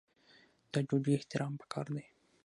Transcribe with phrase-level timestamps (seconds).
[0.71, 2.05] د ډوډۍ احترام پکار دی.